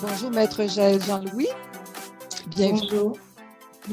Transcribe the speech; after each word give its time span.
Bonjour, 0.00 0.30
Maître 0.30 0.66
Jaël 0.66 1.02
Jean-Louis. 1.02 1.48
Bienvenue. 2.48 2.80
Bonjour. 2.90 3.18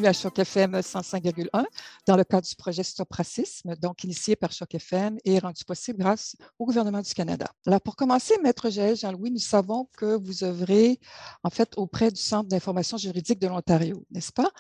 à 0.04 0.12
Choc 0.12 0.38
FM 0.38 0.74
105,1 0.80 1.64
dans 2.06 2.18
le 2.18 2.24
cadre 2.26 2.46
du 2.46 2.56
projet 2.56 2.84
Stop 2.84 3.14
Racisme, 3.14 3.76
donc 3.78 4.04
initié 4.04 4.36
par 4.36 4.52
Choc 4.52 4.76
FM 4.76 5.18
et 5.24 5.40
rendu 5.40 5.64
possible 5.64 6.00
grâce 6.00 6.36
au 6.60 6.66
gouvernement 6.66 7.02
du 7.02 7.14
Canada. 7.14 7.46
Alors, 7.66 7.80
pour 7.80 7.96
commencer, 7.96 8.34
Maître 8.44 8.70
Jaël 8.70 8.98
Jean-Louis, 8.98 9.32
nous 9.32 9.40
savons 9.40 9.88
que 9.96 10.18
vous 10.18 10.44
œuvrez 10.44 11.00
en 11.42 11.50
fait 11.50 11.70
auprès 11.78 12.12
du 12.12 12.20
Centre 12.20 12.50
d'information 12.50 12.98
juridique 12.98 13.40
de 13.40 13.48
l'Ontario, 13.48 14.04
n'est-ce 14.12 14.34
pas? 14.34 14.52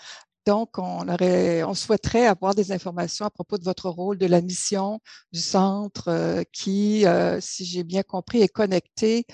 Donc, 0.45 0.77
on, 0.77 1.07
aurait, 1.07 1.63
on 1.63 1.73
souhaiterait 1.73 2.27
avoir 2.27 2.53
des 2.53 2.71
informations 2.73 3.25
à 3.25 3.29
propos 3.29 3.57
de 3.57 3.63
votre 3.63 3.89
rôle, 3.89 4.17
de 4.17 4.25
la 4.25 4.41
mission 4.41 4.99
du 5.31 5.39
centre 5.39 6.09
euh, 6.09 6.43
qui, 6.51 7.05
euh, 7.05 7.39
si 7.39 7.63
j'ai 7.63 7.83
bien 7.83 8.03
compris, 8.03 8.41
est 8.41 8.49
connecté 8.49 9.25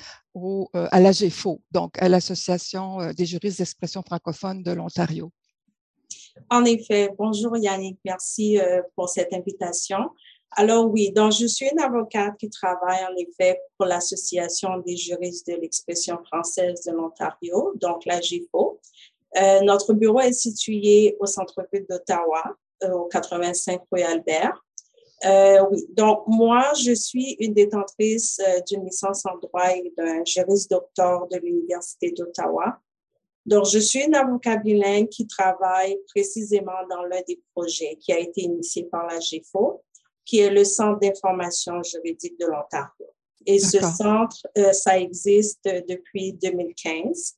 euh, 0.76 0.88
à 0.92 1.00
l'AGFO, 1.00 1.62
donc 1.72 2.02
à 2.02 2.10
l'Association 2.10 3.12
des 3.14 3.26
juristes 3.26 3.60
d'expression 3.60 4.02
francophone 4.02 4.64
de 4.64 4.72
l'Ontario. 4.72 5.32
En 6.50 6.64
effet, 6.66 7.10
bonjour 7.18 7.58
Yannick, 7.58 8.00
merci 8.06 8.58
pour 8.96 9.10
cette 9.10 9.34
invitation. 9.34 10.10
Alors 10.52 10.90
oui, 10.90 11.12
donc 11.12 11.32
je 11.34 11.46
suis 11.46 11.68
une 11.72 11.80
avocate 11.80 12.38
qui 12.38 12.50
travaille 12.50 13.04
en 13.06 13.16
effet 13.18 13.60
pour 13.78 13.86
l'Association 13.86 14.78
des 14.80 14.98
juristes 14.98 15.48
de 15.48 15.56
l'expression 15.56 16.18
française 16.26 16.82
de 16.86 16.92
l'Ontario, 16.92 17.74
donc 17.76 18.06
l'AGFO. 18.06 18.80
Euh, 19.38 19.62
notre 19.62 19.94
bureau 19.94 20.20
est 20.22 20.34
situé 20.34 21.16
au 21.20 21.28
centre-ville 21.28 21.86
d'Ottawa, 21.88 22.56
euh, 22.84 22.92
au 22.92 23.06
85 23.06 23.82
rue 23.92 24.02
Albert. 24.02 24.66
Euh, 25.26 25.66
oui, 25.70 25.86
donc 25.90 26.24
moi, 26.28 26.72
je 26.82 26.94
suis 26.94 27.36
une 27.40 27.54
détentrice 27.54 28.40
euh, 28.40 28.62
d'une 28.68 28.86
licence 28.86 29.26
en 29.26 29.38
droit 29.38 29.70
et 29.76 29.94
d'un 29.98 30.24
juriste 30.24 30.72
docteur 30.72 31.28
de 31.28 31.38
l'Université 31.38 32.12
d'Ottawa. 32.12 32.80
Donc, 33.46 33.66
je 33.66 33.80
suis 33.80 34.04
une 34.06 34.16
avocat 34.16 34.58
bilingue 34.58 35.10
qui 35.10 35.28
travaille 35.28 35.98
précisément 36.08 36.88
dans 36.90 37.04
l'un 37.04 37.22
des 37.28 37.42
projets 37.54 37.98
qui 38.00 38.14
a 38.14 38.20
été 38.20 38.42
initié 38.42 38.84
par 38.84 39.08
la 39.08 39.20
GFO, 39.20 39.84
qui 40.24 40.40
est 40.40 40.52
le 40.52 40.64
Centre 40.64 41.00
d'information 41.00 41.82
juridique 41.84 42.40
de 42.40 42.46
l'Ontario. 42.46 43.08
Et 43.46 43.60
ce 43.60 43.80
centre, 43.80 44.46
euh, 44.58 44.72
ça 44.74 45.00
existe 45.00 45.64
depuis 45.64 46.34
2015. 46.34 47.36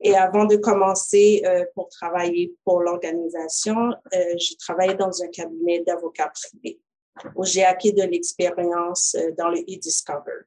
Et 0.00 0.16
avant 0.16 0.44
de 0.44 0.56
commencer 0.56 1.42
euh, 1.44 1.64
pour 1.74 1.88
travailler 1.88 2.54
pour 2.64 2.80
l'organisation, 2.80 3.92
euh, 4.14 4.34
j'ai 4.36 4.56
travaillé 4.56 4.94
dans 4.94 5.22
un 5.22 5.28
cabinet 5.28 5.82
d'avocats 5.86 6.32
privés 6.34 6.80
où 7.36 7.44
j'ai 7.44 7.64
acquis 7.64 7.92
de 7.92 8.02
l'expérience 8.02 9.14
euh, 9.14 9.32
dans 9.36 9.48
le 9.48 9.60
e-discover. 9.60 10.46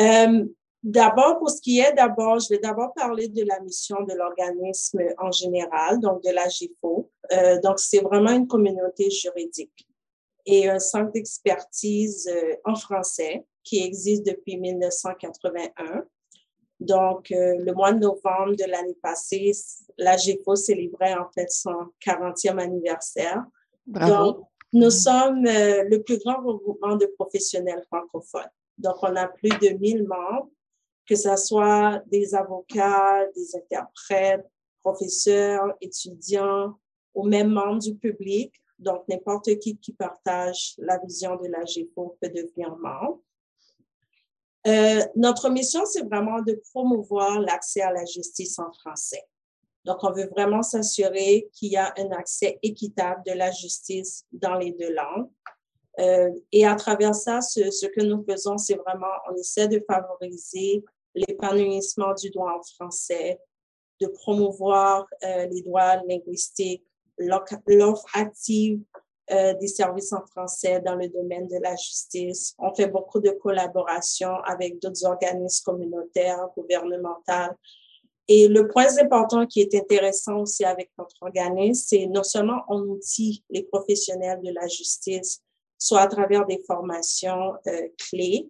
Euh, 0.00 0.46
d'abord, 0.82 1.38
pour 1.38 1.50
ce 1.50 1.60
qui 1.60 1.80
est 1.80 1.92
d'abord, 1.92 2.38
je 2.40 2.48
vais 2.48 2.58
d'abord 2.58 2.92
parler 2.94 3.28
de 3.28 3.44
la 3.44 3.60
mission 3.60 4.02
de 4.02 4.14
l'organisme 4.14 5.00
en 5.18 5.30
général, 5.30 6.00
donc 6.00 6.22
de 6.22 6.30
la 6.30 6.48
GIFO. 6.48 7.10
Euh, 7.32 7.60
donc, 7.60 7.78
c'est 7.78 8.00
vraiment 8.00 8.32
une 8.32 8.46
communauté 8.46 9.10
juridique 9.10 9.86
et 10.44 10.68
un 10.68 10.80
centre 10.80 11.12
d'expertise 11.12 12.28
en 12.64 12.74
français 12.74 13.46
qui 13.62 13.84
existe 13.84 14.26
depuis 14.26 14.56
1981 14.56 16.04
donc, 16.86 17.28
le 17.30 17.72
mois 17.72 17.92
de 17.92 18.00
novembre 18.00 18.56
de 18.56 18.64
l'année 18.68 18.96
passée, 19.00 19.52
la 19.98 20.16
GEFO 20.16 20.56
célébrait 20.56 21.14
en 21.14 21.28
fait 21.32 21.50
son 21.50 21.92
40e 22.04 22.58
anniversaire. 22.58 23.44
Bravo. 23.86 24.32
Donc, 24.32 24.48
nous 24.72 24.90
sommes 24.90 25.46
euh, 25.46 25.84
le 25.84 26.02
plus 26.02 26.18
grand 26.18 26.42
regroupement 26.42 26.96
de 26.96 27.06
professionnels 27.06 27.82
francophones. 27.88 28.50
Donc, 28.78 28.96
on 29.02 29.14
a 29.16 29.28
plus 29.28 29.50
de 29.50 29.76
1000 29.78 30.04
membres, 30.04 30.50
que 31.06 31.14
ce 31.14 31.36
soit 31.36 32.02
des 32.06 32.34
avocats, 32.34 33.26
des 33.36 33.56
interprètes, 33.56 34.46
professeurs, 34.80 35.74
étudiants 35.80 36.78
ou 37.14 37.26
même 37.26 37.50
membres 37.50 37.80
du 37.80 37.94
public. 37.94 38.54
Donc, 38.78 39.06
n'importe 39.08 39.58
qui 39.58 39.76
qui 39.76 39.92
partage 39.92 40.74
la 40.78 40.98
vision 40.98 41.36
de 41.36 41.48
la 41.48 41.64
GEFO 41.64 42.16
peut 42.20 42.30
devenir 42.30 42.74
membre. 42.76 43.20
Euh, 44.66 45.02
notre 45.16 45.50
mission, 45.50 45.84
c'est 45.84 46.04
vraiment 46.04 46.40
de 46.40 46.60
promouvoir 46.72 47.40
l'accès 47.40 47.82
à 47.82 47.92
la 47.92 48.04
justice 48.04 48.58
en 48.58 48.72
français. 48.72 49.24
Donc, 49.84 49.98
on 50.02 50.12
veut 50.12 50.28
vraiment 50.28 50.62
s'assurer 50.62 51.48
qu'il 51.52 51.72
y 51.72 51.76
a 51.76 51.92
un 51.98 52.10
accès 52.12 52.58
équitable 52.62 53.22
de 53.26 53.32
la 53.32 53.50
justice 53.50 54.24
dans 54.32 54.54
les 54.54 54.72
deux 54.72 54.92
langues. 54.92 55.28
Euh, 55.98 56.30
et 56.52 56.66
à 56.66 56.74
travers 56.76 57.14
ça, 57.14 57.40
ce, 57.40 57.70
ce 57.70 57.86
que 57.86 58.02
nous 58.02 58.24
faisons, 58.28 58.58
c'est 58.58 58.76
vraiment, 58.76 59.12
on 59.30 59.34
essaie 59.34 59.68
de 59.68 59.84
favoriser 59.86 60.84
l'épanouissement 61.14 62.14
du 62.14 62.30
droit 62.30 62.52
en 62.58 62.62
français, 62.62 63.38
de 64.00 64.06
promouvoir 64.06 65.06
euh, 65.24 65.46
les 65.46 65.62
droits 65.62 65.96
linguistiques, 66.08 66.84
l'offre 67.18 68.06
active 68.14 68.80
euh, 69.30 69.54
des 69.54 69.68
services 69.68 70.12
en 70.12 70.24
français 70.26 70.80
dans 70.80 70.96
le 70.96 71.08
domaine 71.08 71.46
de 71.46 71.58
la 71.62 71.76
justice. 71.76 72.54
On 72.58 72.74
fait 72.74 72.88
beaucoup 72.88 73.20
de 73.20 73.30
collaborations 73.30 74.34
avec 74.44 74.80
d'autres 74.80 75.04
organismes 75.04 75.64
communautaires, 75.64 76.48
gouvernementaux. 76.56 77.54
Et 78.34 78.48
le 78.48 78.66
point 78.66 78.96
important 78.96 79.46
qui 79.46 79.60
est 79.60 79.74
intéressant 79.74 80.38
aussi 80.38 80.64
avec 80.64 80.90
notre 80.96 81.16
organisme, 81.20 81.84
c'est 81.86 82.06
non 82.06 82.22
seulement 82.22 82.62
on 82.66 82.80
outille 82.80 83.44
les 83.50 83.62
professionnels 83.64 84.40
de 84.42 84.50
la 84.54 84.66
justice, 84.68 85.42
soit 85.76 86.00
à 86.00 86.06
travers 86.06 86.46
des 86.46 86.58
formations 86.66 87.52
euh, 87.66 87.88
clés, 87.98 88.48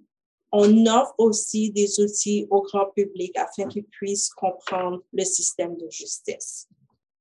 on 0.52 0.86
offre 0.86 1.14
aussi 1.18 1.72
des 1.72 1.98
outils 1.98 2.46
au 2.50 2.62
grand 2.62 2.90
public 2.94 3.36
afin 3.36 3.66
qu'ils 3.66 3.86
puissent 3.86 4.30
comprendre 4.30 5.02
le 5.12 5.24
système 5.24 5.76
de 5.76 5.90
justice. 5.90 6.68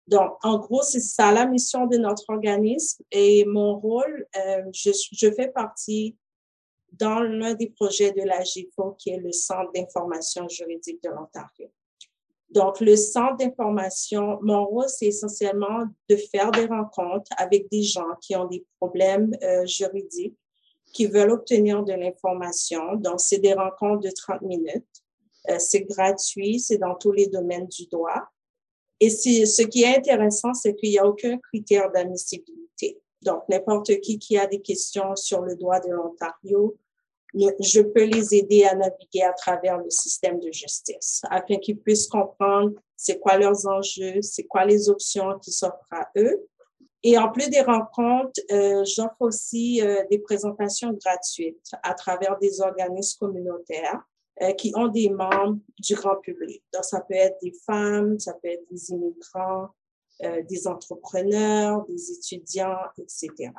Donc, 0.06 0.34
en 0.44 0.60
gros, 0.60 0.84
c'est 0.84 1.00
ça 1.00 1.32
la 1.32 1.48
mission 1.48 1.88
de 1.88 1.98
notre 1.98 2.30
organisme 2.30 3.04
et 3.10 3.44
mon 3.46 3.80
rôle, 3.80 4.28
euh, 4.38 4.62
je, 4.72 4.92
je, 5.14 5.32
fais 5.32 5.48
partie 5.48 6.16
dans 6.92 7.22
l'un 7.22 7.56
des 7.56 7.72
projets 7.72 8.12
de 8.12 8.22
la 8.22 8.44
GIFO 8.44 8.92
qui 9.00 9.10
est 9.10 9.18
le 9.20 9.32
Centre 9.32 9.72
d'information 9.74 10.48
juridique 10.48 11.02
de 11.02 11.10
l'Ontario. 11.10 11.72
Donc, 12.52 12.82
le 12.82 12.98
Centre 12.98 13.38
d'information, 13.38 14.40
mon 14.42 14.66
rôle, 14.66 14.90
c'est 14.90 15.06
essentiellement 15.06 15.86
de 16.10 16.18
faire 16.18 16.52
des 16.52 16.66
rencontres 16.66 17.32
avec 17.38 17.70
des 17.72 17.82
gens 17.82 18.16
qui 18.22 18.36
ont 18.36 18.46
des 18.46 18.66
problèmes 18.78 19.32
euh, 19.42 19.66
juridiques, 19.66 20.38
qui 20.94 21.06
veulent 21.06 21.32
obtenir 21.32 21.84
de 21.84 21.94
l'information. 21.94 22.96
Donc, 22.96 23.22
c'est 23.22 23.40
des 23.40 23.54
rencontres 23.54 24.02
de 24.02 24.12
30 24.12 24.42
minutes. 24.42 24.86
Euh, 25.50 25.56
c'est 25.60 25.84
gratuit, 25.84 26.60
c'est 26.60 26.78
dans 26.78 26.96
tous 26.96 27.14
les 27.14 27.28
domaines 27.28 27.68
du 27.68 27.88
droit. 27.88 28.22
Et 29.00 29.10
ce 29.10 29.64
qui 29.64 29.84
est 29.84 29.98
intéressant, 29.98 30.54
c'est 30.54 30.76
qu'il 30.76 30.90
n'y 30.90 31.00
a 31.00 31.08
aucun 31.08 31.38
critère 31.38 31.90
d'admissibilité. 31.92 33.02
Donc, 33.22 33.44
n'importe 33.50 34.00
qui 34.02 34.20
qui 34.20 34.38
a 34.38 34.46
des 34.46 34.62
questions 34.62 35.16
sur 35.16 35.42
le 35.42 35.56
droit 35.56 35.80
de 35.80 35.90
l'Ontario, 35.90 36.78
je 37.34 37.82
peux 37.82 38.04
les 38.04 38.36
aider 38.36 38.66
à 38.66 38.76
naviguer 38.76 39.24
à 39.24 39.34
travers 39.34 39.78
le 39.78 39.90
système 39.90 40.40
de 40.40 40.52
justice 40.52 41.22
afin 41.30 41.58
qu'ils 41.58 41.80
puissent 41.80 42.08
comprendre 42.08 42.72
c'est 42.96 43.20
quoi 43.20 43.38
leurs 43.38 43.68
enjeux, 43.68 44.22
c'est 44.22 44.44
quoi 44.44 44.66
les 44.66 44.90
options 44.90 45.40
qui 45.40 45.52
s'offrent 45.52 45.88
à 45.92 46.10
eux. 46.18 46.48
Et 47.04 47.18
en 47.18 47.32
plus 47.32 47.50
des 47.50 47.62
rencontres, 47.62 48.40
euh, 48.52 48.84
j'offre 48.86 49.22
aussi 49.22 49.82
euh, 49.82 50.04
des 50.12 50.20
présentations 50.20 50.94
gratuites 50.94 51.72
à 51.82 51.96
travers 51.96 52.38
des 52.38 52.62
organismes 52.62 53.18
communautaires 53.18 54.04
euh, 54.44 54.54
qui 54.54 54.72
ont 54.76 54.88
des 54.88 55.10
membres 55.10 55.58
du 55.80 55.96
grand 55.96 56.18
public. 56.18 56.64
Donc, 56.72 56.86
ça 56.86 57.02
peut 57.02 57.16
être 57.16 57.38
des 57.42 57.54
femmes, 57.66 58.20
ça 58.20 58.34
peut 58.34 58.50
être 58.50 58.66
des 58.70 58.92
immigrants, 58.92 59.70
des 60.48 60.68
entrepreneurs, 60.68 61.84
des 61.88 62.12
étudiants, 62.12 62.78
etc. 63.00 63.50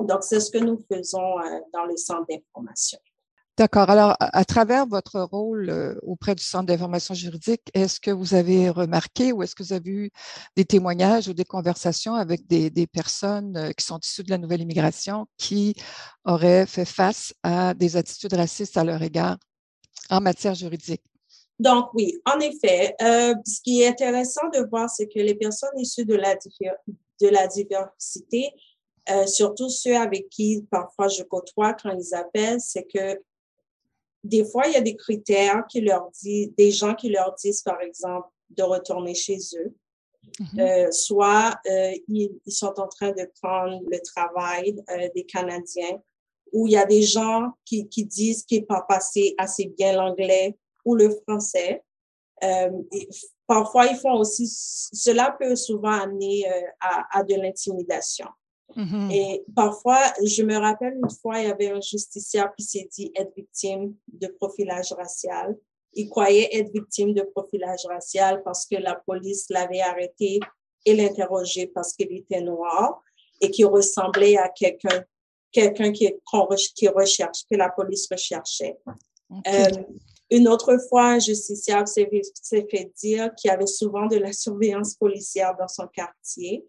Donc, 0.00 0.22
c'est 0.22 0.40
ce 0.40 0.50
que 0.50 0.58
nous 0.58 0.84
faisons 0.92 1.38
euh, 1.38 1.60
dans 1.72 1.84
le 1.84 1.96
centre 1.96 2.26
d'information. 2.28 2.98
D'accord. 3.56 3.88
Alors, 3.88 4.16
à, 4.18 4.44
travers 4.44 4.84
votre 4.84 5.20
rôle 5.20 5.70
euh, 5.70 5.94
auprès 6.02 6.34
du 6.34 6.42
Centre 6.42 6.66
d'information 6.66 7.14
juridique, 7.14 7.62
est-ce 7.72 8.00
que 8.00 8.10
vous 8.10 8.34
avez 8.34 8.68
remarqué 8.68 9.30
ou 9.30 9.44
est-ce 9.44 9.54
que 9.54 9.62
vous 9.62 9.72
avez 9.72 9.90
eu 9.90 10.10
des 10.56 10.64
témoignages 10.64 11.28
ou 11.28 11.34
des 11.34 11.44
conversations 11.44 12.14
avec 12.14 12.48
des, 12.48 12.68
des 12.70 12.88
personnes 12.88 13.56
euh, 13.56 13.70
qui 13.70 13.84
sont 13.84 14.00
issues 14.00 14.24
de 14.24 14.30
la 14.30 14.38
nouvelle 14.38 14.60
immigration 14.60 15.26
qui 15.38 15.76
auraient 16.24 16.66
fait 16.66 16.84
face 16.84 17.32
à 17.44 17.74
des 17.74 17.96
attitudes 17.96 18.34
racistes 18.34 18.76
à 18.76 18.82
leur 18.82 19.00
égard 19.02 19.36
en 20.10 20.20
matière 20.20 20.56
juridique? 20.56 21.04
Donc, 21.60 21.94
oui, 21.94 22.20
en 22.26 22.40
effet, 22.40 22.96
euh, 23.02 23.34
ce 23.46 23.60
qui 23.62 23.82
est 23.82 23.88
intéressant 23.88 24.48
de 24.52 24.68
voir, 24.68 24.90
c'est 24.90 25.06
que 25.06 25.20
les 25.20 25.36
personnes 25.36 25.78
issues 25.78 26.04
de 26.04 26.16
la, 26.16 26.34
de 26.34 27.28
la 27.28 27.46
diversité, 27.46 28.50
euh, 29.10 29.26
surtout 29.26 29.68
ceux 29.68 29.96
avec 29.96 30.28
qui 30.28 30.66
parfois 30.70 31.08
je 31.08 31.22
côtoie 31.22 31.74
quand 31.74 31.90
ils 31.90 32.14
appellent, 32.14 32.60
c'est 32.60 32.84
que 32.84 33.20
des 34.22 34.44
fois, 34.44 34.66
il 34.66 34.72
y 34.72 34.76
a 34.76 34.80
des 34.80 34.96
critères 34.96 35.64
qui 35.68 35.82
leur 35.82 36.10
disent, 36.10 36.50
des 36.56 36.70
gens 36.70 36.94
qui 36.94 37.10
leur 37.10 37.34
disent, 37.34 37.60
par 37.60 37.80
exemple, 37.82 38.28
de 38.50 38.62
retourner 38.62 39.14
chez 39.14 39.38
eux. 39.58 39.74
Mm-hmm. 40.40 40.60
euh, 40.60 40.90
soit 40.90 41.54
euh, 41.70 41.92
ils, 42.08 42.30
ils, 42.46 42.52
sont 42.52 42.80
en 42.80 42.88
train 42.88 43.12
de 43.12 43.30
prendre 43.42 43.78
le 43.86 44.00
travail 44.00 44.74
euh, 44.88 45.08
des 45.14 45.24
Canadiens 45.24 46.00
où 46.54 46.66
il 46.68 46.72
y 46.72 46.76
a 46.76 46.86
des 46.86 47.02
gens 47.02 47.52
qui, 47.64 47.88
qui 47.88 48.06
disent 48.06 48.44
qu'ils 48.44 48.62
ne 48.62 48.66
pas 48.66 48.82
passé 48.88 49.34
assez 49.36 49.66
bien 49.66 49.92
l'anglais 49.92 50.56
ou 50.84 50.94
le 50.94 51.10
français. 51.10 51.82
Euh, 52.42 52.70
parfois, 53.46 53.86
ils 53.86 53.96
font 53.96 54.14
aussi, 54.14 54.46
cela 54.48 55.36
peut 55.38 55.56
souvent 55.56 55.90
amener 55.90 56.48
euh, 56.48 56.62
à, 56.80 57.18
à, 57.18 57.22
de 57.24 57.34
l'intimidation. 57.34 58.28
Mm-hmm. 58.76 59.12
Et 59.12 59.44
parfois, 59.54 60.00
je 60.24 60.42
me 60.42 60.56
rappelle 60.56 60.94
une 61.02 61.10
fois, 61.10 61.40
il 61.40 61.48
y 61.48 61.50
avait 61.50 61.70
un 61.70 61.80
justiciable 61.80 62.52
qui 62.58 62.64
s'est 62.64 62.88
dit 62.92 63.12
être 63.14 63.34
victime 63.36 63.94
de 64.08 64.26
profilage 64.26 64.92
racial. 64.92 65.56
Il 65.92 66.08
croyait 66.08 66.48
être 66.52 66.72
victime 66.72 67.14
de 67.14 67.22
profilage 67.22 67.86
racial 67.86 68.42
parce 68.42 68.66
que 68.66 68.76
la 68.76 68.94
police 68.94 69.46
l'avait 69.50 69.80
arrêté 69.80 70.40
et 70.84 70.94
l'interrogé 70.94 71.68
parce 71.68 71.92
qu'il 71.94 72.12
était 72.12 72.40
noir 72.40 73.02
et 73.40 73.50
qu'il 73.50 73.66
ressemblait 73.66 74.36
à 74.36 74.48
quelqu'un 74.48 75.04
quelqu'un 75.54 75.92
qui, 75.92 76.12
qui 76.74 76.88
recherche, 76.88 77.44
que 77.48 77.56
la 77.56 77.70
police 77.70 78.08
recherchait. 78.10 78.76
Euh, 79.46 79.68
une 80.30 80.48
autre 80.48 80.76
fois, 80.88 81.12
un 81.12 81.18
justiciable 81.18 81.86
s'est 81.86 82.08
fait 82.70 82.92
dire 83.00 83.32
qu'il 83.36 83.48
y 83.48 83.54
avait 83.54 83.66
souvent 83.66 84.06
de 84.06 84.16
la 84.16 84.32
surveillance 84.32 84.94
policière 84.94 85.54
dans 85.56 85.68
son 85.68 85.86
quartier. 85.86 86.64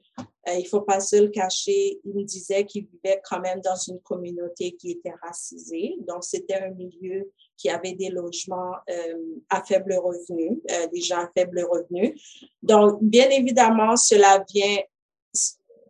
Euh, 0.47 0.53
il 0.53 0.63
ne 0.63 0.67
faut 0.67 0.81
pas 0.81 0.99
se 0.99 1.15
le 1.15 1.29
cacher. 1.29 1.99
Il 2.03 2.13
me 2.13 2.23
disait 2.23 2.65
qu'il 2.65 2.85
vivait 2.85 3.21
quand 3.23 3.39
même 3.39 3.61
dans 3.61 3.75
une 3.75 3.99
communauté 4.01 4.73
qui 4.73 4.91
était 4.91 5.13
racisée. 5.21 5.95
Donc, 6.07 6.23
c'était 6.23 6.55
un 6.55 6.69
milieu 6.69 7.31
qui 7.57 7.69
avait 7.69 7.93
des 7.93 8.09
logements 8.09 8.75
euh, 8.89 9.17
à 9.49 9.63
faible 9.63 9.95
revenu, 9.95 10.61
des 10.93 11.01
gens 11.01 11.19
à 11.19 11.29
faible 11.35 11.65
revenu. 11.69 12.19
Donc, 12.61 12.99
bien 13.01 13.29
évidemment, 13.29 13.95
cela 13.95 14.45
vient 14.53 14.77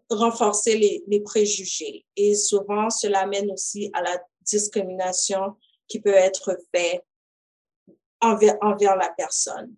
renforcer 0.09 0.77
les, 0.77 1.03
les, 1.07 1.19
préjugés. 1.19 2.05
Et 2.15 2.35
souvent, 2.35 2.89
cela 2.89 3.25
mène 3.25 3.51
aussi 3.51 3.89
à 3.93 4.01
la 4.01 4.21
discrimination 4.41 5.55
qui 5.87 5.99
peut 5.99 6.13
être 6.13 6.57
faite 6.73 7.03
envers, 8.21 8.57
envers 8.61 8.95
la 8.95 9.09
personne. 9.17 9.73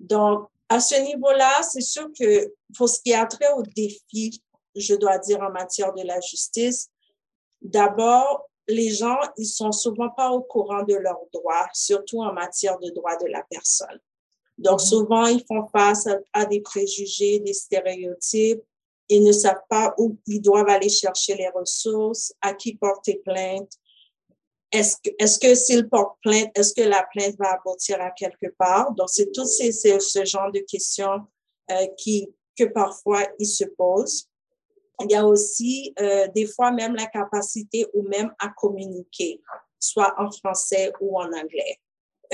Donc, 0.00 0.48
à 0.68 0.80
ce 0.80 1.00
niveau-là, 1.02 1.62
c'est 1.62 1.82
sûr 1.82 2.08
que 2.18 2.52
pour 2.76 2.88
ce 2.88 3.00
qui 3.00 3.12
a 3.14 3.26
trait 3.26 3.52
aux 3.56 3.62
défis, 3.62 4.42
je 4.74 4.94
dois 4.94 5.18
dire, 5.18 5.40
en 5.40 5.50
matière 5.50 5.92
de 5.92 6.02
la 6.02 6.20
justice, 6.20 6.90
d'abord, 7.60 8.48
les 8.68 8.90
gens, 8.90 9.18
ils 9.36 9.46
sont 9.46 9.72
souvent 9.72 10.10
pas 10.10 10.30
au 10.30 10.42
courant 10.42 10.82
de 10.82 10.94
leurs 10.94 11.24
droits, 11.32 11.68
surtout 11.72 12.22
en 12.22 12.32
matière 12.32 12.78
de 12.78 12.90
droits 12.90 13.16
de 13.16 13.26
la 13.26 13.42
personne. 13.50 13.98
Donc, 14.58 14.80
mm-hmm. 14.80 14.88
souvent, 14.88 15.26
ils 15.26 15.44
font 15.46 15.66
face 15.66 16.08
à 16.32 16.46
des 16.46 16.60
préjugés, 16.60 17.40
des 17.40 17.54
stéréotypes, 17.54 18.62
ils 19.08 19.24
ne 19.24 19.32
savent 19.32 19.62
pas 19.68 19.94
où 19.98 20.16
ils 20.26 20.40
doivent 20.40 20.68
aller 20.68 20.88
chercher 20.88 21.34
les 21.34 21.48
ressources, 21.48 22.32
à 22.40 22.54
qui 22.54 22.76
porter 22.76 23.20
plainte. 23.24 23.72
Est-ce 24.70 24.96
que, 24.96 25.10
est-ce 25.18 25.38
que 25.38 25.54
s'ils 25.54 25.88
portent 25.88 26.16
plainte, 26.22 26.50
est-ce 26.54 26.72
que 26.72 26.82
la 26.82 27.06
plainte 27.12 27.36
va 27.38 27.52
aboutir 27.52 28.00
à 28.00 28.10
quelque 28.10 28.54
part? 28.56 28.92
Donc, 28.92 29.10
c'est 29.10 29.30
tout 29.32 29.44
ces, 29.44 29.72
ce 29.72 30.24
genre 30.24 30.50
de 30.50 30.60
questions 30.60 31.20
euh, 31.70 31.86
qui, 31.98 32.28
que 32.56 32.64
parfois 32.64 33.22
ils 33.38 33.46
se 33.46 33.64
posent. 33.64 34.28
Il 35.00 35.10
y 35.10 35.14
a 35.14 35.26
aussi 35.26 35.92
euh, 36.00 36.28
des 36.34 36.46
fois 36.46 36.70
même 36.70 36.94
la 36.94 37.06
capacité 37.06 37.86
ou 37.94 38.02
même 38.02 38.32
à 38.38 38.50
communiquer, 38.50 39.40
soit 39.78 40.14
en 40.18 40.30
français 40.30 40.92
ou 41.00 41.18
en 41.18 41.32
anglais. 41.32 41.78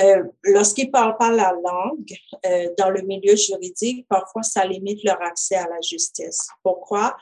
Euh, 0.01 0.23
lorsqu'ils 0.45 0.87
ne 0.87 0.93
parlent 0.93 1.17
pas 1.17 1.31
la 1.31 1.53
langue 1.53 2.15
euh, 2.47 2.73
dans 2.79 2.91
le 2.91 3.03
milieu 3.03 3.35
juridique, 3.35 4.07
parfois 4.09 4.43
ça 4.43 4.65
limite 4.65 5.03
leur 5.03 5.21
accès 5.23 5.57
à 5.57 5.69
la 5.69 5.81
justice. 5.81 6.49
Pourquoi? 6.63 7.17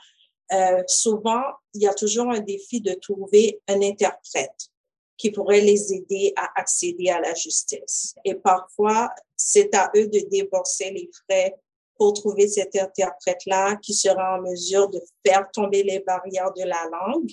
Euh, 0.53 0.83
souvent, 0.87 1.41
il 1.73 1.81
y 1.81 1.87
a 1.87 1.93
toujours 1.93 2.31
un 2.31 2.39
défi 2.39 2.79
de 2.79 2.93
trouver 2.93 3.59
un 3.67 3.81
interprète 3.81 4.69
qui 5.17 5.31
pourrait 5.31 5.61
les 5.61 5.93
aider 5.93 6.33
à 6.35 6.59
accéder 6.59 7.09
à 7.09 7.19
la 7.19 7.33
justice. 7.33 8.13
Et 8.23 8.35
parfois, 8.35 9.09
c'est 9.35 9.73
à 9.73 9.91
eux 9.95 10.07
de 10.07 10.19
débourser 10.29 10.91
les 10.91 11.09
frais 11.25 11.55
pour 11.97 12.13
trouver 12.13 12.47
cet 12.47 12.75
interprète-là 12.75 13.75
qui 13.77 13.93
sera 13.93 14.37
en 14.37 14.41
mesure 14.41 14.89
de 14.89 14.99
faire 15.25 15.49
tomber 15.51 15.83
les 15.83 15.99
barrières 15.99 16.53
de 16.53 16.63
la 16.63 16.89
langue 16.89 17.31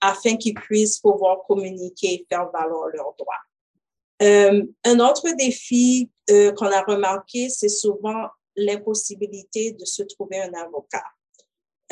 afin 0.00 0.36
qu'ils 0.36 0.54
puissent 0.54 0.98
pouvoir 0.98 1.42
communiquer 1.46 2.14
et 2.14 2.26
faire 2.28 2.50
valoir 2.50 2.88
leurs 2.88 3.14
droits. 3.18 3.34
Euh, 4.22 4.64
un 4.84 5.00
autre 5.00 5.30
défi 5.36 6.10
euh, 6.30 6.52
qu'on 6.52 6.66
a 6.66 6.82
remarqué, 6.82 7.48
c'est 7.48 7.68
souvent 7.68 8.28
l'impossibilité 8.56 9.72
de 9.72 9.84
se 9.84 10.02
trouver 10.02 10.40
un 10.40 10.52
avocat, 10.54 11.04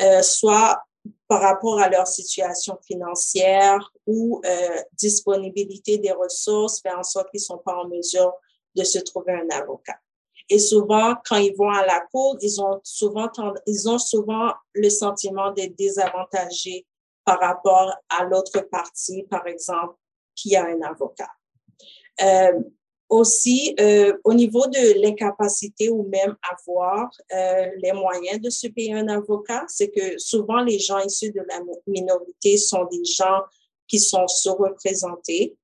euh, 0.01 0.21
soit 0.21 0.79
par 1.27 1.41
rapport 1.41 1.79
à 1.79 1.89
leur 1.89 2.07
situation 2.07 2.77
financière 2.85 3.91
ou 4.05 4.41
disponibilité 4.93 5.97
des 5.97 6.11
ressources, 6.11 6.81
fait 6.81 6.93
en 6.93 7.03
sorte 7.03 7.29
qu'ils 7.31 7.39
ne 7.39 7.45
sont 7.45 7.57
pas 7.59 7.75
en 7.75 7.87
mesure 7.87 8.33
de 8.75 8.83
se 8.83 8.99
trouver 8.99 9.33
un 9.33 9.49
avocat. 9.49 9.97
Et 10.49 10.59
souvent, 10.59 11.15
quand 11.27 11.37
ils 11.37 11.55
vont 11.55 11.69
à 11.69 11.85
la 11.85 12.01
cour, 12.11 12.37
ils 12.41 12.59
ont 12.59 12.79
souvent, 12.83 13.29
ils 13.67 13.89
ont 13.89 13.99
souvent 13.99 14.51
le 14.73 14.89
sentiment 14.89 15.51
d'être 15.51 15.75
désavantagés 15.77 16.85
par 17.23 17.39
rapport 17.39 17.93
à 18.09 18.23
l'autre 18.23 18.61
partie, 18.71 19.23
par 19.29 19.45
exemple, 19.45 19.95
qui 20.35 20.55
a 20.55 20.65
un 20.65 20.81
avocat. 20.81 21.29
Euh, 22.23 22.59
aussi, 23.09 23.75
euh, 23.79 24.15
au 24.23 24.33
niveau 24.33 24.67
de 24.67 25.01
l'incapacité 25.01 25.89
ou 25.89 26.07
même 26.09 26.35
avoir 26.51 27.09
euh, 27.33 27.67
les 27.77 27.91
moyens 27.91 28.39
de 28.39 28.49
se 28.49 28.67
payer 28.67 28.93
un 28.93 29.07
avocat, 29.07 29.65
c'est 29.67 29.89
que 29.89 30.17
souvent 30.17 30.61
les 30.61 30.77
gens 30.77 30.99
issus 30.99 31.31
de 31.31 31.41
la 31.47 31.59
minorité 31.87 32.57
sont 32.57 32.85
des 32.85 33.03
gens 33.03 33.41
qui 33.87 33.99
sont 33.99 34.27
sous-représentés 34.27 35.57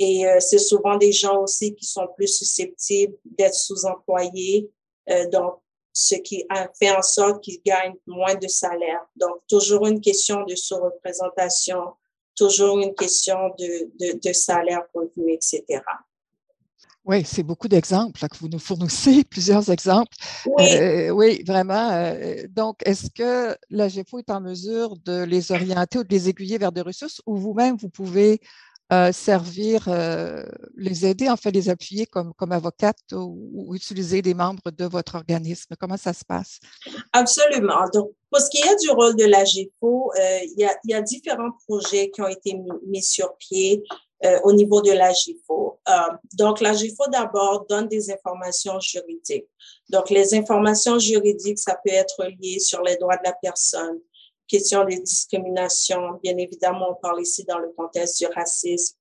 et 0.00 0.24
c'est 0.40 0.58
souvent 0.58 0.96
des 0.96 1.12
gens 1.12 1.42
aussi 1.42 1.74
qui 1.74 1.84
sont 1.84 2.08
plus 2.16 2.26
susceptibles 2.26 3.14
d'être 3.24 3.54
sous-employés, 3.54 4.68
donc 5.30 5.60
ce 5.92 6.14
qui 6.14 6.44
fait 6.78 6.90
en 6.90 7.02
sorte 7.02 7.44
qu'ils 7.44 7.60
gagnent 7.64 7.96
moins 8.06 8.34
de 8.34 8.48
salaire. 8.48 9.06
Donc, 9.14 9.42
toujours 9.46 9.86
une 9.86 10.00
question 10.00 10.44
de 10.44 10.56
sous-représentation 10.56 11.82
toujours 12.40 12.78
une 12.78 12.94
question 12.94 13.50
de, 13.58 13.90
de, 14.00 14.18
de 14.18 14.32
salaire 14.32 14.82
revenu, 14.94 15.34
etc. 15.34 15.82
Oui, 17.04 17.22
c'est 17.24 17.42
beaucoup 17.42 17.68
d'exemples 17.68 18.18
que 18.18 18.38
vous 18.38 18.48
nous 18.48 18.58
fournissez, 18.58 19.24
plusieurs 19.30 19.70
exemples. 19.70 20.16
Oui, 20.46 20.64
euh, 20.76 21.10
oui 21.10 21.42
vraiment. 21.46 21.90
Euh, 21.90 22.46
donc, 22.48 22.76
est-ce 22.86 23.10
que 23.10 23.56
la 23.68 23.88
GEFO 23.88 24.20
est 24.20 24.30
en 24.30 24.40
mesure 24.40 24.96
de 25.04 25.24
les 25.24 25.52
orienter 25.52 25.98
ou 25.98 26.04
de 26.04 26.08
les 26.08 26.30
aiguiller 26.30 26.56
vers 26.56 26.72
des 26.72 26.80
ressources 26.80 27.20
ou 27.26 27.36
vous-même, 27.36 27.76
vous 27.76 27.90
pouvez 27.90 28.40
euh, 28.92 29.12
servir, 29.12 29.84
euh, 29.88 30.44
les 30.76 31.06
aider, 31.06 31.28
en 31.28 31.36
fait, 31.36 31.50
les 31.50 31.68
appuyer 31.68 32.06
comme, 32.06 32.32
comme 32.34 32.52
avocate 32.52 32.98
ou, 33.12 33.74
utiliser 33.74 34.20
des 34.20 34.34
membres 34.34 34.70
de 34.70 34.84
votre 34.84 35.14
organisme? 35.14 35.74
Comment 35.78 35.96
ça 35.96 36.12
se 36.12 36.24
passe? 36.24 36.58
Absolument. 37.12 37.88
Donc, 37.94 38.10
pour 38.30 38.40
ce 38.40 38.50
qui 38.50 38.58
est 38.58 38.76
du 38.80 38.90
rôle 38.90 39.16
de 39.16 39.26
la 39.26 39.44
GEFO, 39.44 40.12
euh, 40.18 40.38
il, 40.42 40.68
y 40.84 40.94
a, 40.94 41.02
différents 41.02 41.52
projets 41.68 42.10
qui 42.10 42.20
ont 42.20 42.28
été 42.28 42.58
mis, 42.86 43.02
sur 43.02 43.36
pied 43.36 43.82
au 44.44 44.52
niveau 44.52 44.82
de 44.82 44.92
la 44.92 45.14
GIFO. 45.14 45.80
Donc, 46.34 46.60
la 46.60 46.74
GIFO 46.74 47.04
d'abord 47.10 47.64
donne 47.66 47.88
des 47.88 48.10
informations 48.10 48.78
juridiques. 48.78 49.48
Donc, 49.88 50.10
les 50.10 50.34
informations 50.34 50.98
juridiques, 50.98 51.58
ça 51.58 51.78
peut 51.82 51.92
être 51.92 52.22
lié 52.38 52.58
sur 52.58 52.82
les 52.82 52.96
droits 52.96 53.16
de 53.16 53.22
la 53.24 53.34
personne, 53.40 53.98
question 54.50 54.84
des 54.84 55.00
discriminations. 55.00 56.18
Bien 56.22 56.36
évidemment, 56.36 56.90
on 56.90 56.94
parle 57.00 57.22
ici 57.22 57.44
dans 57.44 57.58
le 57.58 57.70
contexte 57.76 58.18
du 58.18 58.26
racisme. 58.26 58.96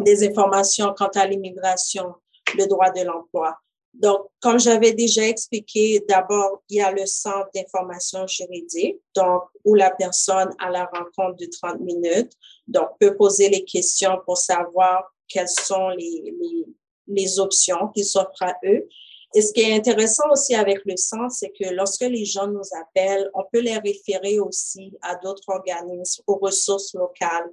Des 0.00 0.26
informations 0.26 0.92
quant 0.96 1.10
à 1.14 1.26
l'immigration, 1.26 2.14
le 2.54 2.66
droit 2.66 2.90
de 2.90 3.02
l'emploi. 3.02 3.56
Donc, 3.94 4.26
comme 4.40 4.58
j'avais 4.58 4.92
déjà 4.92 5.22
expliqué, 5.26 6.04
d'abord, 6.06 6.62
il 6.68 6.76
y 6.76 6.80
a 6.82 6.90
le 6.90 7.06
centre 7.06 7.48
d'information 7.54 8.26
juridique, 8.26 8.98
donc, 9.14 9.44
où 9.64 9.74
la 9.74 9.90
personne 9.90 10.50
à 10.58 10.68
la 10.70 10.84
rencontre 10.84 11.36
de 11.36 11.46
30 11.46 11.80
minutes, 11.80 12.32
donc, 12.66 12.88
peut 13.00 13.16
poser 13.16 13.48
les 13.48 13.64
questions 13.64 14.20
pour 14.26 14.36
savoir 14.36 15.14
quelles 15.28 15.48
sont 15.48 15.88
les, 15.90 16.34
les, 16.38 16.66
les 17.06 17.38
options 17.38 17.88
qui 17.94 18.04
s'offrent 18.04 18.42
à 18.42 18.54
eux. 18.64 18.86
Et 19.34 19.42
ce 19.42 19.52
qui 19.52 19.60
est 19.60 19.74
intéressant 19.74 20.24
aussi 20.30 20.54
avec 20.54 20.78
le 20.84 20.96
centre, 20.96 21.32
c'est 21.32 21.50
que 21.50 21.68
lorsque 21.74 22.02
les 22.02 22.24
gens 22.24 22.46
nous 22.46 22.62
appellent, 22.80 23.30
on 23.34 23.44
peut 23.52 23.60
les 23.60 23.76
référer 23.76 24.38
aussi 24.38 24.96
à 25.02 25.16
d'autres 25.16 25.48
organismes, 25.48 26.22
aux 26.26 26.36
ressources 26.36 26.94
locales, 26.94 27.50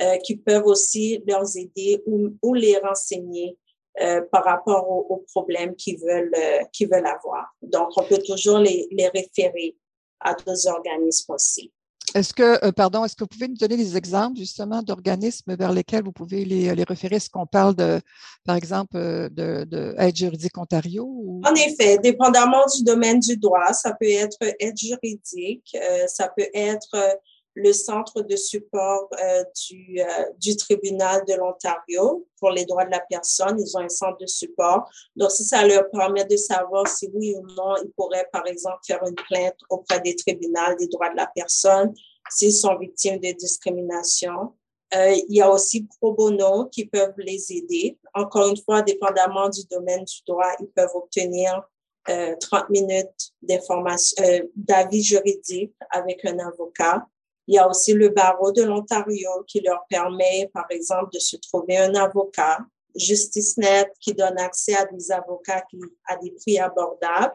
euh, 0.00 0.16
qui 0.18 0.36
peuvent 0.36 0.66
aussi 0.66 1.22
leur 1.26 1.44
aider 1.56 2.02
ou, 2.06 2.54
les 2.54 2.76
renseigner 2.78 3.56
euh, 4.00 4.22
par 4.22 4.44
rapport 4.44 4.90
aux, 4.90 5.24
problèmes 5.32 5.76
qu'ils 5.76 6.00
veulent, 6.00 6.34
euh, 6.36 6.64
qu'ils 6.72 6.88
veulent 6.88 7.06
avoir. 7.06 7.54
Donc, 7.62 7.90
on 7.96 8.02
peut 8.02 8.18
toujours 8.18 8.58
les, 8.58 8.88
les 8.90 9.06
référer 9.06 9.76
à 10.18 10.34
d'autres 10.34 10.66
organismes 10.66 11.32
aussi. 11.32 11.72
Est-ce 12.14 12.34
que, 12.34 12.64
euh, 12.64 12.70
pardon, 12.70 13.04
est-ce 13.04 13.16
que 13.16 13.24
vous 13.24 13.28
pouvez 13.28 13.48
nous 13.48 13.56
donner 13.56 13.76
des 13.76 13.96
exemples 13.96 14.38
justement 14.38 14.82
d'organismes 14.82 15.56
vers 15.56 15.72
lesquels 15.72 16.04
vous 16.04 16.12
pouvez 16.12 16.44
les, 16.44 16.74
les 16.74 16.84
référer? 16.84 17.16
Est-ce 17.16 17.30
qu'on 17.30 17.46
parle 17.46 17.74
de, 17.74 18.00
par 18.44 18.56
exemple, 18.56 18.96
euh, 18.96 19.28
de, 19.30 19.64
de 19.64 19.94
Aide 19.98 20.16
juridique 20.16 20.56
Ontario? 20.58 21.40
En 21.44 21.54
effet, 21.54 21.98
dépendamment 21.98 22.64
du 22.76 22.84
domaine 22.84 23.18
du 23.18 23.36
droit, 23.36 23.72
ça 23.72 23.94
peut 23.98 24.08
être 24.08 24.36
aide 24.60 24.76
juridique, 24.76 25.74
euh, 25.74 26.06
ça 26.06 26.30
peut 26.36 26.48
être 26.52 27.18
le 27.54 27.72
centre 27.72 28.22
de 28.22 28.36
support 28.36 29.08
euh, 29.22 29.44
du, 29.68 30.00
euh, 30.00 30.24
du 30.38 30.56
tribunal 30.56 31.24
de 31.26 31.34
l'Ontario 31.34 32.26
pour 32.38 32.50
les 32.50 32.64
droits 32.64 32.84
de 32.84 32.90
la 32.90 33.00
personne. 33.08 33.60
Ils 33.60 33.76
ont 33.76 33.80
un 33.80 33.88
centre 33.88 34.18
de 34.18 34.26
support. 34.26 34.90
Donc, 35.14 35.30
ça, 35.30 35.44
ça 35.44 35.66
leur 35.66 35.88
permet 35.90 36.24
de 36.24 36.36
savoir 36.36 36.86
si 36.88 37.08
oui 37.14 37.34
ou 37.36 37.46
non 37.54 37.76
ils 37.82 37.90
pourraient, 37.96 38.28
par 38.32 38.46
exemple, 38.46 38.78
faire 38.86 39.02
une 39.06 39.14
plainte 39.14 39.56
auprès 39.70 40.00
des 40.00 40.16
tribunaux 40.16 40.74
des 40.78 40.88
droits 40.88 41.10
de 41.10 41.16
la 41.16 41.30
personne 41.34 41.94
s'ils 42.30 42.54
sont 42.54 42.76
victimes 42.76 43.18
de 43.18 43.32
discrimination. 43.32 44.54
Euh, 44.94 45.14
il 45.28 45.36
y 45.36 45.40
a 45.40 45.50
aussi 45.50 45.86
pro 46.00 46.12
bono 46.12 46.66
qui 46.66 46.86
peuvent 46.86 47.14
les 47.18 47.52
aider. 47.52 47.98
Encore 48.12 48.48
une 48.48 48.56
fois, 48.56 48.82
dépendamment 48.82 49.48
du 49.48 49.62
domaine 49.70 50.04
du 50.04 50.20
droit, 50.26 50.52
ils 50.60 50.68
peuvent 50.68 50.94
obtenir 50.94 51.62
euh, 52.08 52.36
30 52.38 52.70
minutes 52.70 53.32
d'avis 53.42 55.02
juridique 55.02 55.74
avec 55.90 56.24
un 56.24 56.38
avocat. 56.38 57.06
Il 57.46 57.54
y 57.54 57.58
a 57.58 57.68
aussi 57.68 57.92
le 57.92 58.08
barreau 58.08 58.52
de 58.52 58.62
l'Ontario 58.62 59.30
qui 59.46 59.60
leur 59.60 59.84
permet, 59.88 60.50
par 60.52 60.66
exemple, 60.70 61.10
de 61.12 61.18
se 61.18 61.36
trouver 61.36 61.76
un 61.76 61.94
avocat. 61.94 62.58
JusticeNet 62.96 63.90
qui 64.00 64.14
donne 64.14 64.38
accès 64.38 64.74
à 64.74 64.84
des 64.84 65.10
avocats 65.10 65.62
qui, 65.68 65.78
à 66.06 66.16
des 66.16 66.30
prix 66.30 66.58
abordables. 66.58 67.34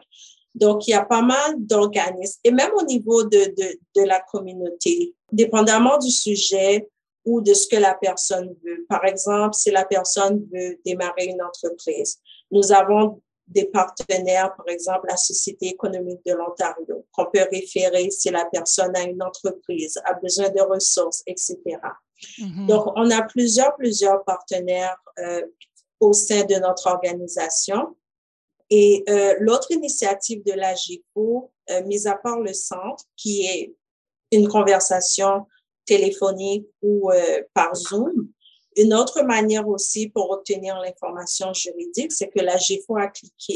Donc, 0.54 0.88
il 0.88 0.92
y 0.92 0.94
a 0.94 1.04
pas 1.04 1.22
mal 1.22 1.54
d'organismes, 1.58 2.40
et 2.42 2.50
même 2.50 2.72
au 2.74 2.82
niveau 2.82 3.22
de, 3.24 3.54
de, 3.56 3.78
de 3.94 4.02
la 4.02 4.20
communauté, 4.20 5.14
dépendamment 5.30 5.98
du 5.98 6.10
sujet 6.10 6.88
ou 7.24 7.40
de 7.40 7.52
ce 7.54 7.68
que 7.68 7.76
la 7.76 7.94
personne 7.94 8.56
veut. 8.64 8.86
Par 8.88 9.04
exemple, 9.04 9.54
si 9.54 9.70
la 9.70 9.84
personne 9.84 10.44
veut 10.52 10.78
démarrer 10.84 11.26
une 11.26 11.42
entreprise, 11.42 12.18
nous 12.50 12.72
avons 12.72 13.20
des 13.50 13.66
partenaires, 13.66 14.54
par 14.56 14.68
exemple 14.68 15.06
la 15.08 15.16
Société 15.16 15.66
économique 15.66 16.24
de 16.24 16.32
l'Ontario, 16.32 17.06
qu'on 17.12 17.26
peut 17.26 17.44
référer 17.50 18.10
si 18.10 18.30
la 18.30 18.44
personne 18.46 18.96
a 18.96 19.02
une 19.02 19.22
entreprise, 19.22 20.00
a 20.04 20.14
besoin 20.14 20.48
de 20.50 20.60
ressources, 20.60 21.22
etc. 21.26 21.58
Mm-hmm. 22.38 22.66
Donc, 22.66 22.92
on 22.94 23.10
a 23.10 23.22
plusieurs, 23.22 23.74
plusieurs 23.76 24.24
partenaires 24.24 24.96
euh, 25.18 25.42
au 25.98 26.12
sein 26.12 26.44
de 26.44 26.54
notre 26.54 26.86
organisation. 26.86 27.96
Et 28.70 29.02
euh, 29.08 29.34
l'autre 29.40 29.72
initiative 29.72 30.44
de 30.44 30.52
la 30.52 30.74
GIPO, 30.74 31.52
euh, 31.70 31.82
mis 31.86 32.06
à 32.06 32.14
part 32.14 32.40
le 32.40 32.52
centre, 32.52 33.04
qui 33.16 33.46
est 33.46 33.74
une 34.30 34.48
conversation 34.48 35.46
téléphonique 35.86 36.68
ou 36.82 37.10
euh, 37.10 37.42
par 37.52 37.74
Zoom, 37.74 38.28
une 38.80 38.94
autre 38.94 39.22
manière 39.22 39.68
aussi 39.68 40.08
pour 40.08 40.30
obtenir 40.30 40.78
l'information 40.80 41.52
juridique, 41.52 42.12
c'est 42.12 42.28
que 42.28 42.40
la 42.40 42.56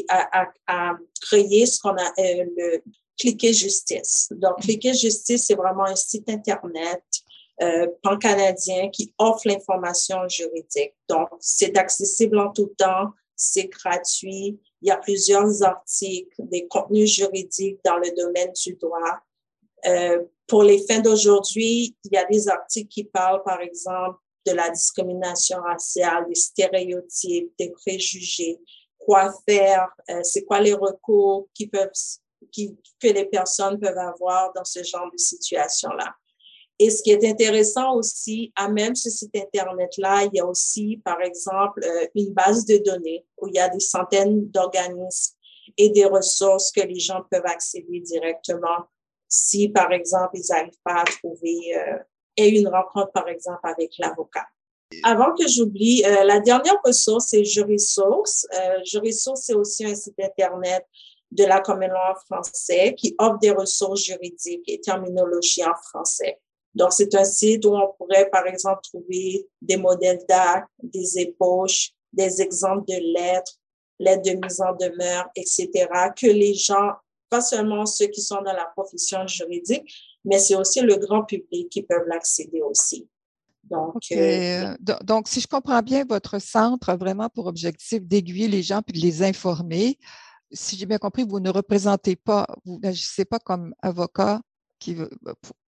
a, 0.08 0.48
a, 0.66 0.92
créé 1.20 1.66
ce 1.66 1.80
qu'on 1.80 1.96
a 1.96 2.12
euh, 2.18 2.44
le 2.56 2.82
Cliquer 3.18 3.52
Justice. 3.52 4.28
Donc, 4.32 4.60
Cliquer 4.60 4.94
Justice, 4.94 5.46
c'est 5.46 5.54
vraiment 5.54 5.84
un 5.84 5.96
site 5.96 6.28
Internet 6.28 7.02
euh, 7.62 7.86
pan-canadien 8.02 8.88
qui 8.90 9.14
offre 9.18 9.42
l'information 9.46 10.28
juridique. 10.28 10.94
Donc, 11.08 11.28
c'est 11.38 11.76
accessible 11.76 12.38
en 12.38 12.50
tout 12.50 12.72
temps, 12.76 13.10
c'est 13.36 13.68
gratuit. 13.68 14.58
Il 14.82 14.88
y 14.88 14.90
a 14.90 14.96
plusieurs 14.96 15.62
articles, 15.62 16.34
des 16.38 16.66
contenus 16.66 17.12
juridiques 17.12 17.78
dans 17.84 17.96
le 17.96 18.10
domaine 18.16 18.52
du 18.52 18.74
droit. 18.74 19.20
Euh, 19.86 20.24
pour 20.48 20.62
les 20.64 20.84
fins 20.86 21.00
d'aujourd'hui, 21.00 21.96
il 22.04 22.12
y 22.12 22.16
a 22.16 22.24
des 22.24 22.48
articles 22.48 22.88
qui 22.88 23.04
parlent, 23.04 23.42
par 23.44 23.60
exemple, 23.60 24.18
de 24.46 24.52
la 24.52 24.70
discrimination 24.70 25.58
raciale, 25.60 26.26
des 26.28 26.34
stéréotypes, 26.34 27.52
des 27.58 27.70
préjugés, 27.70 28.58
quoi 28.98 29.32
faire, 29.48 29.88
euh, 30.10 30.20
c'est 30.22 30.44
quoi 30.44 30.60
les 30.60 30.74
recours 30.74 31.48
qui 31.54 31.66
peuvent, 31.66 31.90
qui, 32.50 32.76
que 33.00 33.08
les 33.08 33.26
personnes 33.26 33.78
peuvent 33.78 33.98
avoir 33.98 34.52
dans 34.54 34.64
ce 34.64 34.82
genre 34.82 35.10
de 35.12 35.18
situation-là? 35.18 36.14
Et 36.78 36.90
ce 36.90 37.02
qui 37.02 37.12
est 37.12 37.24
intéressant 37.24 37.94
aussi, 37.94 38.52
à 38.56 38.68
même 38.68 38.96
ce 38.96 39.08
site 39.08 39.36
Internet-là, 39.36 40.24
il 40.24 40.30
y 40.34 40.40
a 40.40 40.46
aussi, 40.46 41.00
par 41.04 41.20
exemple, 41.20 41.80
euh, 41.84 42.06
une 42.16 42.32
base 42.32 42.64
de 42.66 42.78
données 42.78 43.24
où 43.40 43.46
il 43.46 43.54
y 43.54 43.60
a 43.60 43.68
des 43.68 43.80
centaines 43.80 44.50
d'organismes 44.50 45.36
et 45.78 45.90
des 45.90 46.04
ressources 46.04 46.72
que 46.72 46.80
les 46.80 46.98
gens 46.98 47.22
peuvent 47.30 47.46
accéder 47.46 48.00
directement 48.00 48.88
si, 49.28 49.68
par 49.68 49.92
exemple, 49.92 50.30
ils 50.34 50.44
n'arrivent 50.50 50.80
pas 50.84 51.00
à 51.00 51.04
trouver 51.04 51.76
euh, 51.76 51.98
et 52.36 52.48
une 52.48 52.68
rencontre, 52.68 53.12
par 53.12 53.28
exemple, 53.28 53.60
avec 53.62 53.92
l'avocat. 53.98 54.46
Avant 55.02 55.34
que 55.34 55.48
j'oublie, 55.48 56.04
euh, 56.04 56.24
la 56.24 56.40
dernière 56.40 56.80
ressource, 56.84 57.28
c'est 57.28 57.44
Jurisource. 57.44 58.46
Euh, 58.54 58.78
Jurisource, 58.84 59.42
c'est 59.42 59.54
aussi 59.54 59.84
un 59.84 59.94
site 59.94 60.18
Internet 60.20 60.86
de 61.30 61.44
la 61.44 61.60
Commonwealth 61.60 62.18
français 62.26 62.94
qui 62.96 63.14
offre 63.18 63.38
des 63.38 63.50
ressources 63.50 64.02
juridiques 64.02 64.68
et 64.68 64.80
terminologie 64.80 65.64
en 65.64 65.74
français. 65.74 66.38
Donc, 66.74 66.92
c'est 66.92 67.14
un 67.14 67.24
site 67.24 67.64
où 67.66 67.74
on 67.74 67.92
pourrait, 67.96 68.28
par 68.30 68.46
exemple, 68.46 68.80
trouver 68.82 69.48
des 69.60 69.76
modèles 69.76 70.24
d'actes, 70.28 70.68
des 70.82 71.18
ébauches, 71.18 71.90
des 72.12 72.42
exemples 72.42 72.84
de 72.88 72.96
lettres, 73.14 73.52
lettres 73.98 74.22
de 74.22 74.32
mise 74.44 74.60
en 74.60 74.74
demeure, 74.74 75.28
etc., 75.36 75.68
que 76.16 76.26
les 76.26 76.54
gens, 76.54 76.92
pas 77.30 77.40
seulement 77.40 77.86
ceux 77.86 78.06
qui 78.06 78.20
sont 78.20 78.42
dans 78.42 78.52
la 78.52 78.66
profession 78.76 79.26
juridique, 79.26 79.88
mais 80.24 80.38
c'est 80.38 80.56
aussi 80.56 80.80
le 80.80 80.96
grand 80.96 81.24
public 81.24 81.68
qui 81.68 81.82
peut 81.82 82.02
l'accéder 82.06 82.62
aussi. 82.62 83.08
Donc, 83.70 83.96
euh, 84.12 84.74
donc, 85.02 85.26
si 85.26 85.40
je 85.40 85.46
comprends 85.46 85.80
bien, 85.80 86.04
votre 86.04 86.38
centre 86.38 86.90
a 86.90 86.96
vraiment 86.96 87.28
pour 87.28 87.46
objectif 87.46 88.02
d'aiguiller 88.02 88.48
les 88.48 88.62
gens 88.62 88.82
puis 88.82 88.98
de 88.98 89.04
les 89.04 89.22
informer. 89.22 89.98
Si 90.52 90.76
j'ai 90.76 90.86
bien 90.86 90.98
compris, 90.98 91.24
vous 91.26 91.40
ne 91.40 91.50
représentez 91.50 92.16
pas, 92.16 92.46
vous 92.64 92.78
n'agissez 92.82 93.24
pas 93.24 93.38
comme 93.38 93.74
avocat 93.80 94.40
qui 94.78 94.96
euh, 95.00 95.08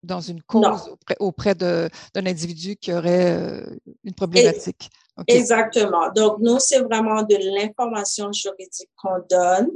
dans 0.04 0.20
une 0.20 0.42
cause 0.44 0.94
auprès, 1.20 1.56
d'un 1.56 1.90
individu 2.16 2.76
qui 2.76 2.94
aurait 2.94 3.38
euh, 3.38 3.78
une 4.04 4.14
problématique. 4.14 4.90
Exactement. 5.28 6.12
Donc, 6.14 6.40
nous, 6.40 6.60
c'est 6.60 6.82
vraiment 6.82 7.24
de 7.24 7.36
l'information 7.56 8.32
juridique 8.34 8.90
qu'on 8.98 9.20
donne. 9.30 9.70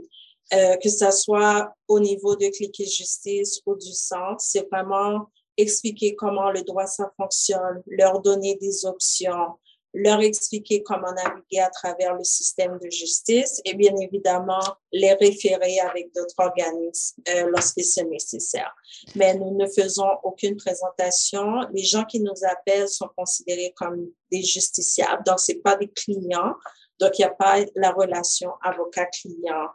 Euh, 0.53 0.75
que 0.77 0.89
ce 0.89 1.11
soit 1.11 1.71
au 1.87 1.99
niveau 1.99 2.35
de 2.35 2.47
Cliquer 2.47 2.85
Justice 2.85 3.61
ou 3.65 3.75
du 3.75 3.91
centre, 3.93 4.41
c'est 4.41 4.67
vraiment 4.71 5.27
expliquer 5.57 6.15
comment 6.15 6.51
le 6.51 6.63
droit 6.63 6.87
ça 6.87 7.11
fonctionne, 7.17 7.83
leur 7.85 8.21
donner 8.21 8.55
des 8.55 8.85
options, 8.85 9.57
leur 9.93 10.21
expliquer 10.21 10.81
comment 10.83 11.11
naviguer 11.11 11.59
à 11.59 11.69
travers 11.69 12.15
le 12.15 12.23
système 12.23 12.79
de 12.81 12.89
justice 12.89 13.61
et 13.65 13.73
bien 13.73 13.95
évidemment 13.97 14.61
les 14.91 15.13
référer 15.13 15.79
avec 15.79 16.13
d'autres 16.15 16.35
organismes 16.37 17.21
euh, 17.29 17.49
lorsque 17.49 17.81
c'est 17.83 18.05
nécessaire. 18.05 18.73
Mais 19.15 19.35
nous 19.35 19.55
ne 19.55 19.67
faisons 19.67 20.09
aucune 20.23 20.57
présentation. 20.57 21.61
Les 21.73 21.83
gens 21.83 22.05
qui 22.05 22.21
nous 22.21 22.45
appellent 22.47 22.89
sont 22.89 23.09
considérés 23.15 23.73
comme 23.75 24.09
des 24.31 24.43
justiciables, 24.43 25.23
donc 25.25 25.39
c'est 25.39 25.61
pas 25.61 25.75
des 25.75 25.89
clients. 25.89 26.53
Donc 26.99 27.17
il 27.17 27.21
n'y 27.21 27.25
a 27.25 27.33
pas 27.33 27.57
la 27.75 27.91
relation 27.91 28.51
avocat-client 28.61 29.69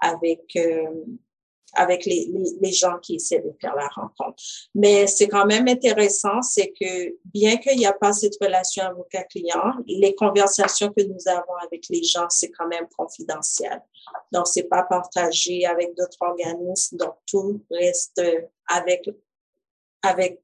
avec 0.00 0.56
euh, 0.56 1.04
avec 1.74 2.04
les, 2.04 2.30
les, 2.60 2.72
gens 2.72 2.98
qui 2.98 3.16
essaient 3.16 3.40
de 3.40 3.52
faire 3.60 3.74
la 3.74 3.88
rencontre. 3.88 4.42
Mais 4.74 5.06
c'est 5.06 5.28
quand 5.28 5.46
même 5.46 5.68
intéressant, 5.68 6.42
c'est 6.42 6.72
que 6.72 7.16
bien 7.26 7.56
qu'il 7.58 7.78
n'y 7.78 7.86
a 7.86 7.92
pas 7.92 8.12
cette 8.12 8.36
relation 8.40 8.84
avocat-client, 8.84 9.74
les 9.86 10.14
conversations 10.14 10.92
que 10.92 11.02
nous 11.02 11.28
avons 11.28 11.54
avec 11.62 11.84
les 11.88 12.02
gens, 12.02 12.26
c'est 12.28 12.50
quand 12.50 12.66
même 12.66 12.88
confidentiel. 12.96 13.82
Donc, 14.32 14.46
c'est 14.46 14.64
pas 14.64 14.82
partagé 14.82 15.66
avec 15.66 15.94
d'autres 15.96 16.18
organismes. 16.20 16.96
Donc, 16.96 17.14
tout 17.26 17.64
reste 17.70 18.20
avec, 18.68 19.08
avec 20.02 20.40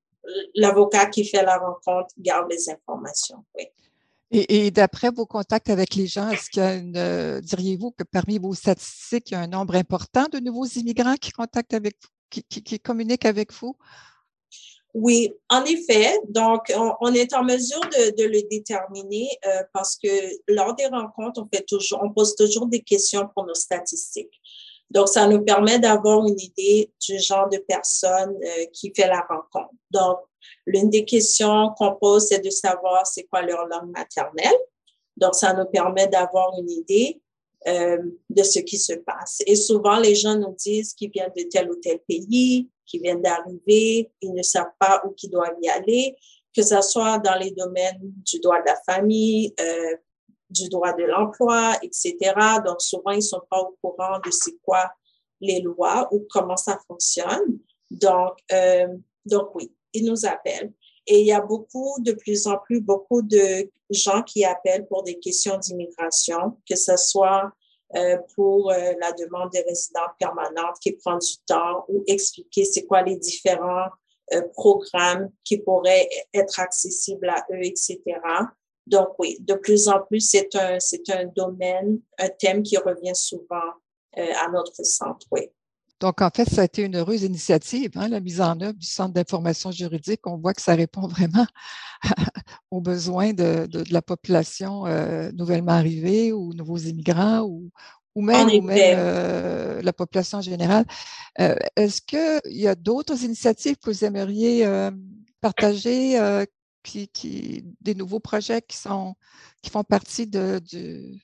l'avocat 0.54 1.06
qui 1.06 1.24
fait 1.24 1.42
la 1.42 1.58
rencontre, 1.58 2.14
garde 2.18 2.50
les 2.50 2.70
informations. 2.70 3.44
Oui. 3.56 3.64
Et, 4.32 4.72
d'après 4.72 5.10
vos 5.10 5.24
contacts 5.24 5.70
avec 5.70 5.94
les 5.94 6.08
gens, 6.08 6.28
est-ce 6.30 6.58
une, 6.58 6.96
euh, 6.96 7.40
diriez-vous 7.40 7.92
que 7.92 8.02
parmi 8.02 8.38
vos 8.38 8.54
statistiques, 8.54 9.30
il 9.30 9.34
y 9.34 9.36
a 9.36 9.40
un 9.40 9.46
nombre 9.46 9.76
important 9.76 10.26
de 10.32 10.40
nouveaux 10.40 10.66
immigrants 10.66 11.14
qui 11.14 11.30
contactent 11.30 11.74
avec 11.74 11.94
vous, 12.02 12.40
qui, 12.48 12.80
communiquent 12.80 13.24
avec 13.24 13.52
vous? 13.52 13.76
Oui, 14.94 15.32
en 15.48 15.64
effet. 15.64 16.18
Donc, 16.28 16.72
on, 17.00 17.12
est 17.14 17.34
en 17.34 17.44
mesure 17.44 17.80
de, 17.80 18.24
le 18.24 18.48
déterminer 18.48 19.28
euh, 19.46 19.62
parce 19.72 19.96
que 19.96 20.08
lors 20.48 20.74
des 20.74 20.86
rencontres, 20.86 21.40
on 21.40 21.48
fait 21.54 21.64
toujours, 21.64 22.00
on 22.02 22.12
pose 22.12 22.34
toujours 22.34 22.66
des 22.66 22.80
questions 22.80 23.28
pour 23.32 23.46
nos 23.46 23.54
statistiques. 23.54 24.40
Donc, 24.90 25.08
ça 25.08 25.28
nous 25.28 25.44
permet 25.44 25.78
d'avoir 25.78 26.26
une 26.26 26.40
idée 26.40 26.90
du 27.06 27.18
genre 27.20 27.48
de 27.48 27.58
personne 27.58 28.36
euh, 28.42 28.64
qui 28.72 28.92
fait 28.94 29.06
la 29.06 29.20
rencontre. 29.20 29.74
Donc, 29.90 30.18
L'une 30.66 30.90
des 30.90 31.04
questions 31.04 31.70
qu'on 31.76 31.94
pose, 31.94 32.28
c'est 32.28 32.44
de 32.44 32.50
savoir 32.50 33.06
c'est 33.06 33.24
quoi 33.24 33.42
leur 33.42 33.66
langue 33.66 33.90
maternelle. 33.90 34.58
Donc, 35.16 35.34
ça 35.34 35.52
nous 35.54 35.66
permet 35.66 36.08
d'avoir 36.08 36.52
une 36.58 36.70
idée 36.70 37.20
euh, 37.66 37.98
de 38.30 38.42
ce 38.42 38.60
qui 38.60 38.78
se 38.78 38.92
passe. 38.92 39.42
Et 39.46 39.56
souvent, 39.56 39.98
les 39.98 40.14
gens 40.14 40.36
nous 40.36 40.54
disent 40.56 40.94
qu'ils 40.94 41.10
viennent 41.10 41.32
de 41.36 41.44
tel 41.50 41.70
ou 41.70 41.76
tel 41.76 41.98
pays, 42.06 42.68
qu'ils 42.84 43.02
viennent 43.02 43.22
d'arriver, 43.22 44.10
ils 44.20 44.32
ne 44.32 44.42
savent 44.42 44.72
pas 44.78 45.02
où 45.04 45.14
ils 45.22 45.30
doivent 45.30 45.56
y 45.62 45.68
aller, 45.68 46.16
que 46.54 46.62
ce 46.62 46.80
soit 46.82 47.18
dans 47.18 47.36
les 47.36 47.50
domaines 47.50 47.98
du 48.00 48.38
droit 48.40 48.60
de 48.60 48.66
la 48.66 48.76
famille, 48.86 49.54
euh, 49.60 49.96
du 50.48 50.68
droit 50.68 50.92
de 50.92 51.04
l'emploi, 51.04 51.74
etc. 51.82 52.16
Donc, 52.64 52.80
souvent, 52.80 53.10
ils 53.10 53.22
sont 53.22 53.42
pas 53.50 53.60
au 53.60 53.76
courant 53.82 54.18
de 54.24 54.30
c'est 54.30 54.56
quoi 54.62 54.90
les 55.40 55.60
lois 55.60 56.08
ou 56.12 56.26
comment 56.30 56.56
ça 56.56 56.78
fonctionne. 56.86 57.58
Donc, 57.90 58.38
euh, 58.52 58.88
donc 59.24 59.54
oui, 59.54 59.72
ils 59.96 60.04
nous 60.04 60.26
appellent. 60.26 60.72
Et 61.06 61.20
il 61.20 61.26
y 61.26 61.32
a 61.32 61.40
beaucoup, 61.40 61.96
de 62.00 62.12
plus 62.12 62.46
en 62.46 62.58
plus, 62.58 62.80
beaucoup 62.80 63.22
de 63.22 63.70
gens 63.90 64.22
qui 64.22 64.44
appellent 64.44 64.86
pour 64.86 65.04
des 65.04 65.18
questions 65.18 65.56
d'immigration, 65.58 66.56
que 66.68 66.76
ce 66.76 66.96
soit 66.96 67.52
euh, 67.94 68.18
pour 68.34 68.72
euh, 68.72 68.94
la 69.00 69.12
demande 69.12 69.50
des 69.52 69.60
résidents 69.60 70.08
permanentes 70.18 70.76
qui 70.80 70.92
prend 70.92 71.18
du 71.18 71.36
temps 71.46 71.84
ou 71.88 72.02
expliquer 72.08 72.64
c'est 72.64 72.84
quoi 72.84 73.02
les 73.02 73.16
différents 73.16 73.86
euh, 74.34 74.42
programmes 74.54 75.30
qui 75.44 75.58
pourraient 75.58 76.08
être 76.34 76.58
accessibles 76.58 77.28
à 77.28 77.46
eux, 77.52 77.62
etc. 77.62 78.00
Donc 78.88 79.10
oui, 79.20 79.36
de 79.40 79.54
plus 79.54 79.86
en 79.86 80.00
plus, 80.00 80.20
c'est 80.20 80.52
un, 80.56 80.80
c'est 80.80 81.08
un 81.10 81.26
domaine, 81.26 82.00
un 82.18 82.28
thème 82.28 82.64
qui 82.64 82.76
revient 82.76 83.14
souvent 83.14 83.72
à 84.16 84.48
notre 84.50 84.82
centre, 84.82 85.26
oui. 85.30 85.50
Donc, 86.00 86.20
en 86.20 86.30
fait, 86.34 86.48
ça 86.48 86.62
a 86.62 86.64
été 86.64 86.82
une 86.82 86.96
heureuse 86.96 87.22
initiative, 87.22 87.92
hein, 87.96 88.08
la 88.08 88.20
mise 88.20 88.40
en 88.40 88.60
œuvre 88.60 88.74
du 88.74 88.86
Centre 88.86 89.14
d'information 89.14 89.70
juridique. 89.70 90.26
On 90.26 90.36
voit 90.36 90.52
que 90.52 90.62
ça 90.62 90.74
répond 90.74 91.06
vraiment 91.08 91.46
aux 92.70 92.80
besoins 92.80 93.32
de, 93.32 93.66
de, 93.66 93.84
la 93.90 94.02
population 94.02 94.86
euh, 94.86 95.30
nouvellement 95.32 95.72
arrivée 95.72 96.32
ou 96.32 96.52
nouveaux 96.52 96.76
immigrants 96.78 97.42
ou, 97.42 97.70
ou 98.14 98.22
même, 98.22 98.48
ou 98.48 98.62
même 98.62 98.96
euh, 98.98 99.82
la 99.82 99.92
population 99.92 100.40
générale. 100.40 100.86
Euh, 101.38 101.54
est-ce 101.76 102.00
qu'il 102.00 102.56
y 102.56 102.66
a 102.66 102.74
d'autres 102.74 103.22
initiatives 103.22 103.76
que 103.76 103.90
vous 103.90 104.04
aimeriez 104.04 104.66
euh, 104.66 104.90
partager, 105.40 106.18
euh, 106.18 106.44
qui, 106.82 107.08
qui, 107.08 107.64
des 107.80 107.94
nouveaux 107.94 108.20
projets 108.20 108.62
qui, 108.62 108.76
sont, 108.76 109.14
qui 109.62 109.70
font 109.70 109.84
partie 109.84 110.26
de, 110.26 110.60
du, 110.60 111.20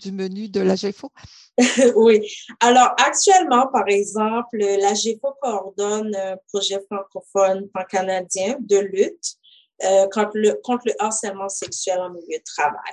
du 0.00 0.12
menu 0.12 0.48
de 0.48 0.60
la 0.60 0.74
GEFO? 0.76 1.10
oui. 1.96 2.26
Alors, 2.60 2.94
actuellement, 2.98 3.66
par 3.68 3.88
exemple, 3.88 4.58
la 4.58 4.94
GEFO 4.94 5.34
coordonne 5.40 6.14
un 6.14 6.36
projet 6.52 6.80
francophone 6.90 7.68
pan-canadien 7.72 8.56
de 8.60 8.78
lutte 8.78 9.36
euh, 9.84 10.06
contre, 10.12 10.32
le, 10.34 10.60
contre 10.62 10.84
le 10.86 10.92
harcèlement 10.98 11.48
sexuel 11.48 11.98
en 12.00 12.10
milieu 12.10 12.38
de 12.38 12.44
travail. 12.44 12.92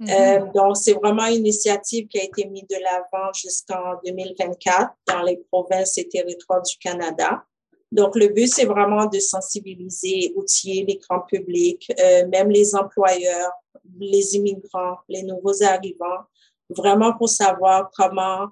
Mm-hmm. 0.00 0.10
euh, 0.12 0.52
donc, 0.54 0.76
c'est 0.76 0.92
vraiment 0.94 1.26
une 1.26 1.36
initiative 1.36 2.06
qui 2.08 2.20
a 2.20 2.24
été 2.24 2.46
mise 2.46 2.66
de 2.68 2.76
l'avant 2.76 3.32
jusqu'en 3.32 3.94
2024 4.04 4.90
dans 5.06 5.22
les 5.22 5.38
provinces 5.50 5.98
et 5.98 6.08
territoires 6.08 6.62
du 6.62 6.76
Canada. 6.78 7.44
Donc, 7.90 8.16
le 8.16 8.28
but, 8.28 8.48
c'est 8.48 8.66
vraiment 8.66 9.06
de 9.06 9.18
sensibiliser, 9.18 10.32
outiller 10.36 10.84
les 10.86 10.96
grands 10.98 11.22
publics, 11.22 11.90
euh, 11.98 12.26
même 12.28 12.50
les 12.50 12.74
employeurs, 12.74 13.50
les 13.98 14.36
immigrants, 14.36 14.98
les 15.08 15.22
nouveaux 15.22 15.62
arrivants, 15.62 16.24
vraiment 16.70 17.16
pour 17.16 17.28
savoir 17.28 17.90
comment 17.96 18.48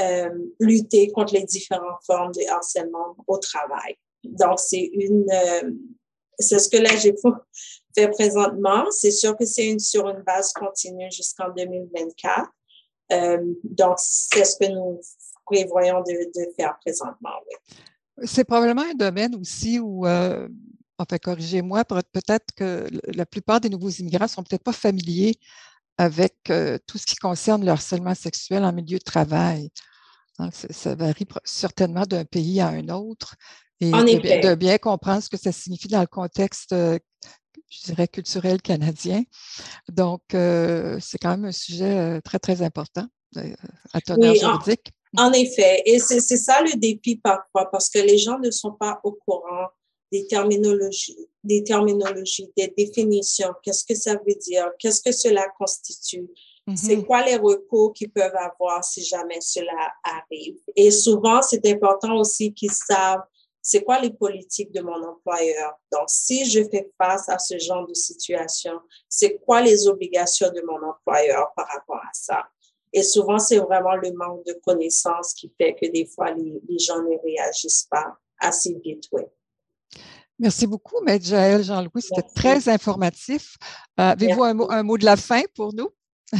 euh, 0.00 0.30
lutter 0.58 1.10
contre 1.12 1.34
les 1.34 1.44
différentes 1.44 2.02
formes 2.06 2.32
de 2.32 2.48
harcèlement 2.50 3.16
au 3.26 3.38
travail. 3.38 3.96
Donc, 4.24 4.58
c'est 4.58 4.90
une, 4.92 5.26
euh, 5.30 5.70
c'est 6.38 6.58
ce 6.58 6.68
que 6.68 6.78
la 6.78 6.96
GEFO 6.96 7.34
fait 7.94 8.08
présentement. 8.08 8.86
C'est 8.90 9.10
sûr 9.10 9.36
que 9.36 9.44
c'est 9.44 9.68
une, 9.68 9.78
sur 9.78 10.08
une 10.08 10.22
base 10.22 10.52
continue 10.52 11.10
jusqu'en 11.10 11.50
2024. 11.50 12.48
Euh, 13.12 13.38
donc, 13.64 13.96
c'est 13.98 14.44
ce 14.44 14.56
que 14.56 14.72
nous 14.72 15.00
prévoyons 15.44 16.00
de, 16.00 16.52
faire 16.56 16.76
présentement. 16.80 17.30
C'est 18.24 18.44
probablement 18.44 18.82
un 18.82 18.94
domaine 18.94 19.34
aussi 19.34 19.78
où, 19.78 20.06
enfin, 21.02 21.18
corrigez-moi, 21.18 21.84
peut-être 21.84 22.54
que 22.54 22.88
la 23.14 23.26
plupart 23.26 23.60
des 23.60 23.68
nouveaux 23.68 23.90
immigrants 23.90 24.28
sont 24.28 24.42
peut-être 24.42 24.62
pas 24.62 24.72
familiers 24.72 25.38
avec 25.98 26.34
euh, 26.50 26.78
tout 26.86 26.98
ce 26.98 27.06
qui 27.06 27.16
concerne 27.16 27.64
le 27.64 27.70
harcèlement 27.70 28.14
sexuel 28.14 28.64
en 28.64 28.72
milieu 28.72 28.98
de 28.98 29.04
travail. 29.04 29.70
Hein, 30.38 30.50
ça 30.52 30.94
varie 30.94 31.26
certainement 31.44 32.04
d'un 32.04 32.24
pays 32.24 32.60
à 32.60 32.68
un 32.68 32.88
autre. 32.88 33.36
Et 33.80 33.90
de, 33.90 34.54
bien 34.54 34.78
comprendre 34.78 35.22
ce 35.22 35.28
que 35.28 35.36
ça 35.36 35.50
signifie 35.50 35.88
dans 35.88 36.00
le 36.00 36.06
contexte, 36.06 36.72
euh, 36.72 36.98
je 37.68 37.86
dirais, 37.86 38.06
culturel 38.06 38.62
canadien. 38.62 39.24
Donc, 39.88 40.22
euh, 40.34 40.98
c'est 41.00 41.18
quand 41.18 41.30
même 41.30 41.46
un 41.46 41.52
sujet 41.52 42.20
très, 42.22 42.38
très 42.38 42.62
important 42.62 43.06
à 43.92 44.00
teneur 44.00 44.34
juridique. 44.36 44.92
En, 45.16 45.32
effet. 45.32 45.82
Et 45.84 45.98
c'est 45.98 46.20
ça 46.20 46.62
le 46.62 46.78
défi 46.78 47.16
parfois, 47.16 47.70
parce 47.70 47.90
que 47.90 47.98
les 47.98 48.18
gens 48.18 48.38
ne 48.38 48.50
sont 48.52 48.72
pas 48.72 49.00
au 49.02 49.12
courant 49.26 49.68
des 50.12 50.26
terminologies, 50.26 51.28
des 51.42 51.64
terminologies, 51.64 52.52
des 52.56 52.68
définitions. 52.76 53.52
Qu'est-ce 53.62 53.84
que 53.84 53.94
ça 53.94 54.14
veut 54.14 54.34
dire? 54.34 54.70
Qu'est-ce 54.78 55.00
que 55.00 55.10
cela 55.12 55.48
constitue? 55.58 56.28
C'est 56.76 56.96
mm-hmm. 56.96 57.06
quoi 57.06 57.24
les 57.24 57.36
recours 57.36 57.92
qu'ils 57.92 58.12
peuvent 58.12 58.36
avoir 58.36 58.84
si 58.84 59.02
jamais 59.02 59.40
cela 59.40 59.92
arrive? 60.04 60.58
Et 60.76 60.92
souvent, 60.92 61.42
c'est 61.42 61.66
important 61.66 62.16
aussi 62.18 62.52
qu'ils 62.52 62.70
savent 62.70 63.22
c'est 63.64 63.84
quoi 63.84 64.00
les 64.00 64.10
politiques 64.10 64.72
de 64.72 64.80
mon 64.82 65.00
employeur. 65.04 65.74
Donc, 65.92 66.06
si 66.08 66.44
je 66.44 66.64
fais 66.64 66.90
face 66.98 67.28
à 67.28 67.38
ce 67.38 67.56
genre 67.58 67.86
de 67.86 67.94
situation, 67.94 68.72
c'est 69.08 69.38
quoi 69.46 69.62
les 69.62 69.86
obligations 69.86 70.50
de 70.50 70.60
mon 70.62 70.82
employeur 70.84 71.52
par 71.54 71.68
rapport 71.68 72.02
à 72.02 72.10
ça? 72.12 72.44
Et 72.92 73.04
souvent, 73.04 73.38
c'est 73.38 73.58
vraiment 73.58 73.94
le 73.94 74.12
manque 74.12 74.44
de 74.46 74.54
connaissances 74.64 75.32
qui 75.32 75.50
fait 75.56 75.74
que 75.74 75.86
des 75.90 76.06
fois, 76.06 76.32
les, 76.32 76.60
les 76.68 76.78
gens 76.78 77.00
ne 77.02 77.16
réagissent 77.22 77.86
pas 77.88 78.16
assez 78.40 78.74
vite. 78.84 79.04
Oui. 79.12 79.22
Merci 80.38 80.66
beaucoup, 80.66 81.00
Maître 81.02 81.24
Jaël 81.24 81.62
Jean-Louis. 81.62 82.02
C'était 82.02 82.28
très 82.34 82.68
informatif. 82.68 83.56
Euh, 84.00 84.10
avez-vous 84.10 84.42
un, 84.42 84.58
un, 84.70 84.82
mot 84.82 84.98
de 84.98 85.04
la 85.04 85.16
fin 85.16 85.42
pour 85.54 85.72
nous? 85.74 85.90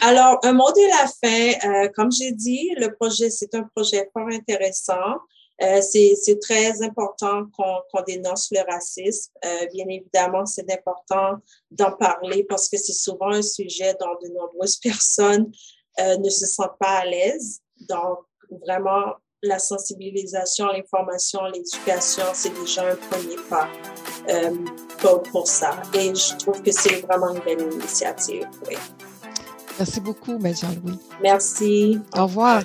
Alors, 0.00 0.38
un 0.42 0.52
mot 0.52 0.70
de 0.72 0.88
la 0.88 1.06
fin, 1.06 1.68
euh, 1.68 1.88
comme 1.94 2.12
j'ai 2.12 2.32
dit, 2.32 2.70
le 2.76 2.94
projet, 2.94 3.30
c'est 3.30 3.54
un 3.54 3.62
projet 3.74 4.08
fort 4.12 4.28
intéressant. 4.28 5.16
Euh, 5.62 5.80
c'est 5.80 6.38
très 6.40 6.82
important 6.82 7.46
qu'on 7.56 7.80
qu 7.92 8.04
dénonce 8.06 8.50
le 8.50 8.60
racisme. 8.70 9.32
Euh, 9.44 9.66
bien 9.72 9.86
évidemment, 9.88 10.44
c'est 10.44 10.70
important 10.70 11.36
d'en 11.70 11.92
parler 11.92 12.44
parce 12.44 12.68
que 12.68 12.76
c'est 12.76 12.92
souvent 12.92 13.30
un 13.30 13.42
sujet 13.42 13.94
dont 13.98 14.16
de 14.22 14.28
nombreuses 14.34 14.76
personnes 14.82 15.50
ne 15.98 16.28
se 16.28 16.44
sentent 16.44 16.78
pas 16.78 16.98
à 16.98 17.04
l'aise. 17.06 17.60
Donc, 17.88 18.18
vraiment, 18.66 19.14
la 19.42 19.58
sensibilisation, 19.58 20.66
l'information, 20.68 21.40
l'éducation, 21.52 22.24
c'est 22.32 22.58
déjà 22.60 22.90
un 22.90 22.96
premier 22.96 23.36
pas 23.48 23.68
euh, 24.28 24.50
pour, 24.98 25.22
pour, 25.22 25.46
ça. 25.46 25.82
Et 25.94 26.14
je 26.14 26.36
trouve 26.36 26.62
que 26.62 26.72
c'est 26.72 27.00
vraiment 27.02 27.34
une 27.34 27.40
belle 27.40 27.72
initiative. 27.72 28.48
Oui. 28.68 28.76
Merci 29.78 30.00
beaucoup, 30.00 30.38
Jean-Louis. 30.40 30.98
Merci. 31.22 32.00
Au 32.16 32.22
revoir. 32.22 32.62